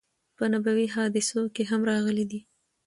په 0.37 0.43
نبوی 0.53 0.87
حادثو 0.95 1.41
کی 1.55 1.63
هم 1.71 1.81
راغلی 1.91 2.25
دی 2.31 2.39